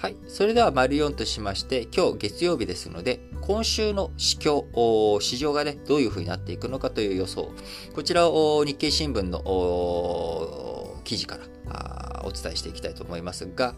[0.00, 0.16] はい。
[0.28, 7.50] それでは、丸4としまして、今日月曜日ですので、今週の市況、市場がね、どういう風になっていくのかという予想。
[7.94, 11.36] こちらを日経新聞の記事か
[11.68, 13.74] らお伝えしていきたいと思いますが、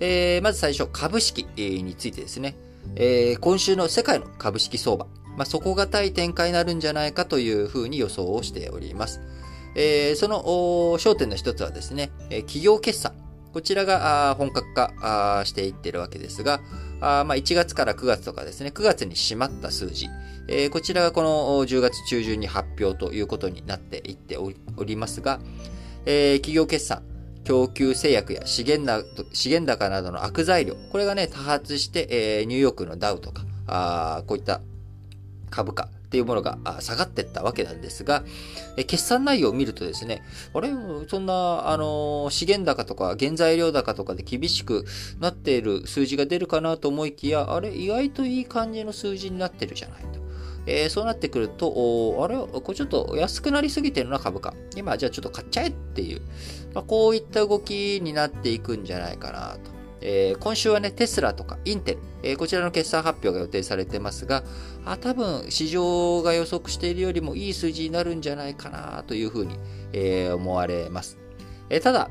[0.00, 2.58] えー、まず最初、株式についてですね、
[2.96, 5.06] えー、今週の世界の株式相場、
[5.38, 9.22] まあ、底堅い展開になるんじゃないかというふうに予想をしております。
[9.76, 10.42] えー、その
[10.98, 13.23] 焦点の一つはですね、企業決算。
[13.54, 16.60] こちらが本格化していってるわけですが、
[17.00, 20.08] ま、1月から9月とかですね、9月に締まった数字、
[20.48, 24.50] え、こちらがこの10月中旬に発表ということになっていってお
[24.82, 25.38] りますが、
[26.04, 27.04] え、企業決算、
[27.44, 32.08] 供給制約や資源な資源高などの悪材料、これがね、多発して、
[32.40, 34.62] え、ニューヨークのダウとか、あこういった
[35.50, 38.22] 株価、っていうものが下がっていったわけなんですが、
[38.86, 40.22] 決算内容を見るとですね、
[40.54, 40.68] あれ、
[41.08, 44.84] そんな、あの、資源高とか原材料高とかで厳しく
[45.18, 50.20] なっている数字が出るかなと思いきや、あれ、意外といい感じの数字になってるじゃないと。
[50.66, 54.54] えー、そうなってくると、あれ、これちょっと安くなりすぎてるな、株価。
[54.76, 56.20] 今、じゃあちょっと買っちゃえっていう、
[56.74, 59.73] まあ、こういった動きになっていくんじゃないかなと。
[60.06, 64.44] えー、今週はね、テスラとかインテル、えー、こちらの決算発表が予定されてますが、
[64.84, 69.58] あ多分市場が予測しているよりもいい数字になるんじゃないかなというふうに、
[69.94, 71.16] えー、思われます。
[71.70, 72.10] えただ、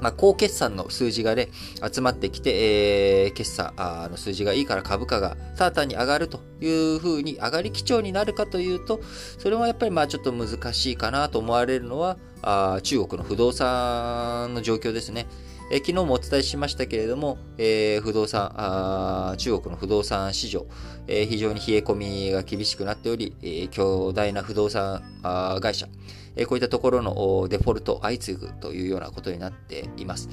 [0.00, 9.00] まあ、高決算の数字がね、集まってきて、えー、決算あの数字がいいから株価がただ単に上がるというふうに上がり基調になるかというと、
[9.38, 15.26] それもやっぱりまあちょっと難しいかなと思われるのは、あ中国の不動産の状況ですね。
[15.70, 20.66] え昨日もお伝えしましたけれども、え、不動産あ、中国の不動産市場、
[21.06, 25.88] え、非常に冷え込みが厳しくなっており、えー、巨大な不動産あ会社、
[26.36, 30.28] えこういったところのデフォルト相次ぐというようなことになっています。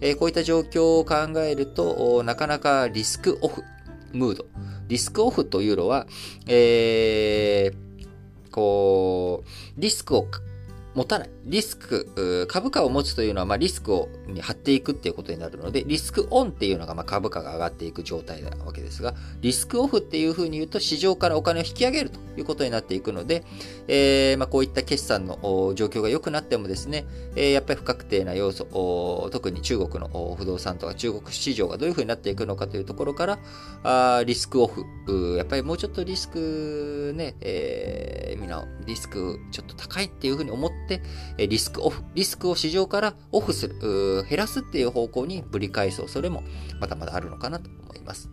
[0.00, 3.62] えこういった状況を考えると、なかなかリスクオフ
[4.12, 4.46] ムード。
[4.88, 6.06] リスクオフというのは、
[6.46, 10.26] えー、こう、リスクを
[10.94, 11.30] 持たない。
[11.44, 23.44] リスク、株価を持つというのは、まあ、リスクをに張っていくっていうことになるので、リスクオンっていうのが、まあ、株価が上がっていく状態なわけですが、リスクオフっていうふうに言うと、市場からお金を引き上げるということになっていくので、
[23.88, 33.38] えー、まあ、こういった決算の状況が良くなってもですね、えー、やっぱり不確定な要素、特に中国の不動産とか中国市場がどういうふうになっていくのかというところから、
[33.82, 41.02] あリスクオフ、やっぱりもうちょっとリスクね、えー、みんなリスクちょっと高いっていうふうに思って、
[41.36, 46.08] リスクオフ、リスクを市場からオフする、減らすっていう方向にぶり返そう。
[46.08, 46.42] それも
[46.80, 48.30] まだまだあるのかなと思います。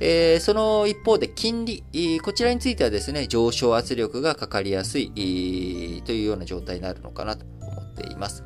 [0.00, 1.84] えー、その一方で金利、
[2.22, 8.42] こちらについてはですね、上昇圧力がかかりやすいというような状態になるのかなと思っています。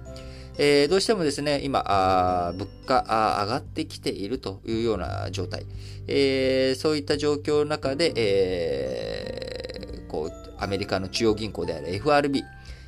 [0.58, 5.66] えー、どうしてもですね、今、あ物価あ上がってきているというような状態。
[6.08, 12.42] えー、そういった状況の中で、えー、こう、アメリカの中央銀行である FRB、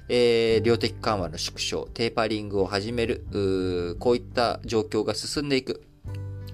[0.08, 5.82] えー、量的緩和の縮小、テーパリングを始める、こういった状況が進んでいく。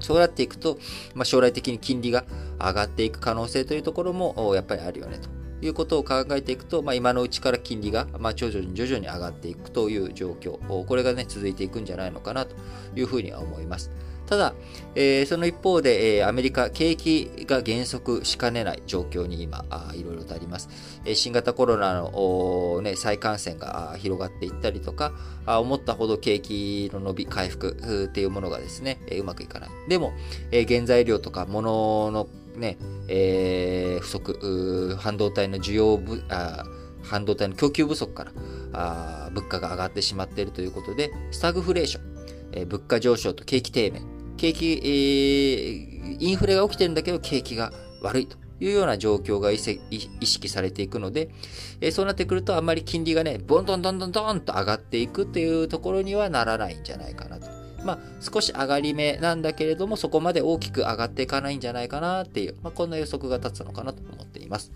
[0.01, 0.79] そうなっていくと、
[1.15, 2.25] まあ、将来的に金利が
[2.59, 5.31] 上がっていく可能性というところもやっぱりあるよねと
[5.65, 12.55] いうことを考えていくと、まあ、今のうちから金利が、まあ、徐々に徐々に上がっていくという状況、これがね、続いていくんじゃないのかなと
[12.95, 13.91] いうふうには思います。
[14.27, 14.55] ただ、
[14.95, 20.69] えー、その一方で、えー、アメリカ、景気が減速しかねない状況に今、あいろいろとあります。
[21.05, 25.12] えー、新型コロナの、ね、再感染が広がっていったりとか、
[25.47, 29.71] あ思ったほど景気の伸び、回復っていうものがですね、えー、うまくいかない。
[29.89, 30.12] でも、
[30.51, 36.65] えー、原材料とか物のね、えー、不足、半導体の需要ぶあ、
[37.03, 38.33] 半導体の供給不足から
[38.73, 42.15] あ物価が上がってしまっているということで、スタグフレーション、
[42.53, 44.01] え、物価上昇と景気低迷、
[44.37, 47.72] 景気、えー、インフレが起きてるんだけど景気が
[48.03, 51.31] 悪いというような状況が意識されていくので、
[51.81, 57.47] えー、そうなってくるとあんまり金利がね、ボンドンドンドンドンと上がっていくっていうところにはならないんじゃないかなと。
[57.85, 64.73] まあ、少し上がり目なんだけれども、そこまで大きく上がっていかないんじゃないかなっていう、まあ、こんな予測が立つのかなと思っています。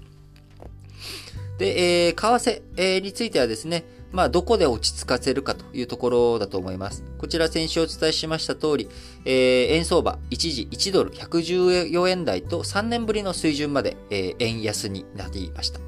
[1.58, 7.04] で、えー、為替についてはですね、まあ、どこで落ち着かせるかというところだと思います。
[7.18, 8.88] こちら先週お伝えしました通り、
[9.24, 15.80] えー、円相場一時1ドル114円台と3年ぶりの水準まで、えー、円安になりました。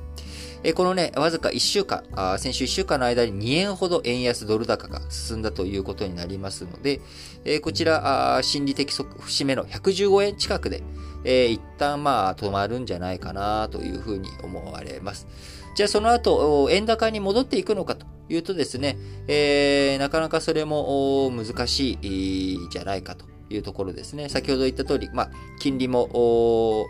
[0.62, 7.00] えー、このね、わずか1週間あ、先週1週間の間に2円ほど円安ドル高が進んだということになりますので、
[7.44, 10.82] えー、こちら、あ心理的節目の115円近くで、
[11.24, 15.26] えー、一旦まあ止まるんじゃないかなというふうに思われます。
[15.74, 18.96] じゃあその後、円高に戻っていくのかというとですね、
[19.28, 24.28] えー、なかなかそれも難しいじゃないかというところですね。
[24.28, 26.86] 先ほど言った通り、まあ、金利も、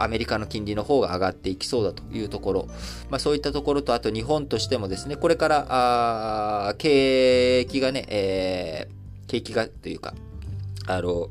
[0.00, 2.68] アメリカの金利の方が上がっていきそうだというところ、
[3.10, 5.66] まあ、そういったところと、あと日本としてもですね、これから
[6.68, 10.14] あ景気がね、えー、景気がというか、
[10.86, 11.28] あの、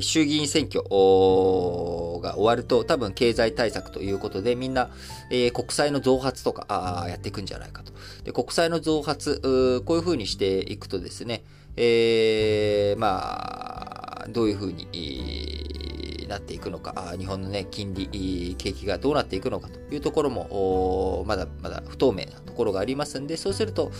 [0.00, 4.90] 衆議院選挙が終わると多分経済対策ということでみんな、
[5.30, 7.92] えー、国債の増発とかやっていくんじゃないかと。
[8.24, 11.44] で国債の増発、こういうふうにしていくとですね、
[11.76, 23.90] えー、まあ、どういうふうになっていくのか、日本のね、金利、景気がどうなっていくのかというところも、まだまだ不透明なところがありますんで、そうすると、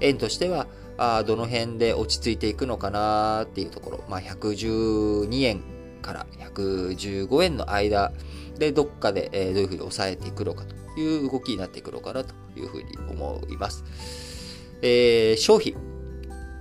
[0.00, 5.62] 円としては、あどの辺で落ち着いていくのかなっていうところ、まあ、112円
[6.02, 8.12] から115円の間
[8.58, 13.84] でどっかで、えどういうふうに抑えていくのかという動きになっていくのかなというふうに思います。
[14.82, 15.74] えー、消費。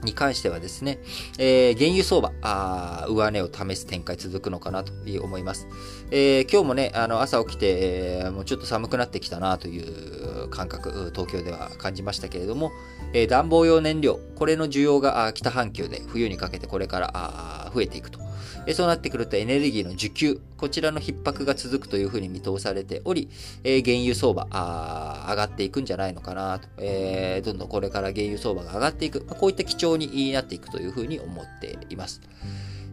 [0.04, 1.00] に関してはですね、
[1.38, 5.68] えー、原油相場、あ上値を試す展開続くのかなと思います。
[6.12, 12.72] えー、今日もね、あの朝起きて、えー、もうちょっと寒くなってきたなという感覚、東京では感じましたけれども、
[13.14, 18.23] えー、暖房用燃料、これの需要が北半球で冬にかけてこれから増えていくと。
[18.66, 23.30] えそうなってくるとエネルギーの需給、こちらの逼迫が続くというふうに見通されており、
[23.64, 32.22] え原油相場あ上がっていくんじゃないのかなと、え、どんどんこれから原油相場が上がっていく、こういった基調になっていくというふうに思っています。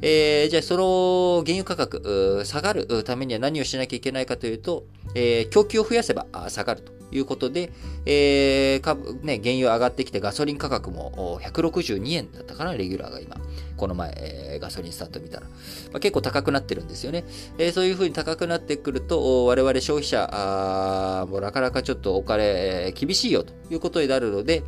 [0.02, 6.99] えー、じゃあその原油価格下がるためには何をしなきゃいけないかというと、えー、供給を増やせば下がると。
[7.12, 7.72] いうことで、
[8.06, 13.36] えー株ね、原油上がってきてガソリン価格も162円だったかな、レギュラーが今。
[13.76, 15.46] この前、えー、ガソリンスタート見たら。
[15.46, 15.52] ま
[15.94, 17.24] あ、結構高くなってるんですよね。
[17.58, 24.62] えー、そういうふうに高くなってくると、我々消費者もうなかなかちょっとお金厳しいよということになるので、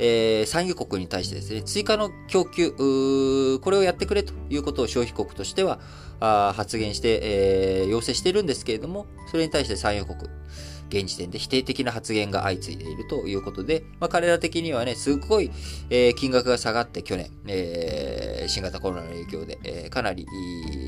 [0.00, 2.70] えー、産油国に対してですね、追加の供給、
[3.60, 5.80] これをやってくれということを消費国としては
[6.20, 10.30] あ発言して、えー、要請してるんですけれども、それに対して産油国、
[10.88, 15.50] 現時点で否定的な発言が相次いでいるということで、まあ、彼ら的にはね、すごい、
[15.90, 20.26] えー、金額が下がって去年、えー、新型コロナの影響で、えー、かなり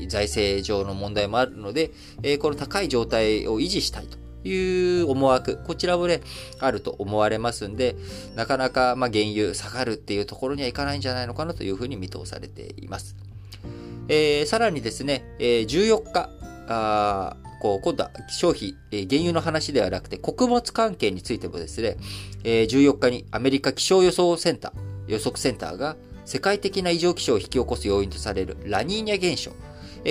[0.07, 1.91] 財政上の問題もあるので、
[2.23, 4.21] え、この高い状態を維持したいと。
[4.43, 6.21] いう思惑、こちらもね、
[6.59, 7.95] あると思われますんで、
[8.35, 13.15] なかなか、まあ、原油下がるっていうところにはいかないんじゃないのかなというふうに見通されています。
[14.07, 16.29] えー、さらにですね、えー、14日、
[16.67, 21.95] あこう今度は消費、えー、原油の話ではなくて、穀物関係についてもですね、
[22.43, 29.51] えー、14日にアメリカ気象予想センター、予測センターが世界的な異常気象を引き起こす要因とされるラニーニャ現象、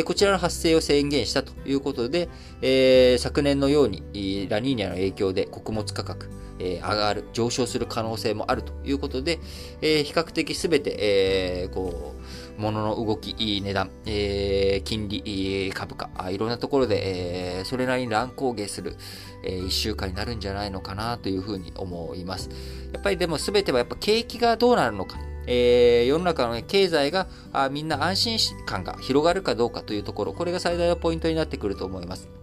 [0.04, 2.28] こちらの発生を宣言したということで、
[2.62, 6.30] えー、昨年のようにラニーニャの影響で穀物価格、
[6.60, 9.40] え、上がる、上昇する可能性もあるということで、
[9.82, 12.20] え、比較的すべて、え、こう、
[12.60, 18.96] 物の動き、値段、えー、金利、株価、いろんなところで、えー、それなりに乱高下する、
[19.42, 22.50] えー、1週間になるんじゃないのかなというふうに思います。
[22.92, 32.39] やっぱりでも全てはやっぱ景気がどうなるのか、えー、世の中の、ね、経済があみんな安心感が広がるかどうかというところ、これが最大のポイントになってくると思います。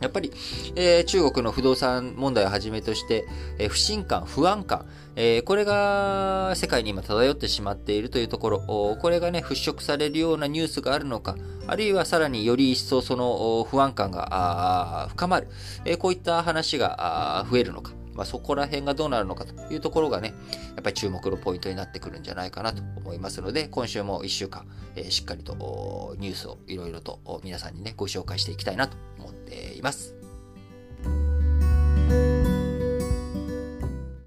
[0.00, 0.32] やっぱり、
[0.76, 3.26] えー、中国の不動産問題をはじめとして、
[3.58, 4.86] えー、不信感、不安感、
[5.16, 11.36] えー、これが世界に今漂ってしまっているというところ、これがね、払拭されるようなニュースがあるのか、
[11.66, 15.48] あるいはさらにより一層その不安感が深まる、
[15.84, 20.34] えこういった話が増えるのか、まあ、そこら辺がどうなるのかというところがね、
[20.74, 24.66] やっぱり注目のポイントになってくるんじゃないかなと思いますので、今週も1週間、
[24.96, 25.54] えー、しっかりと
[26.18, 30.23] ニュースをいろいろと皆さんにね、ご紹介していきたいなと思っています。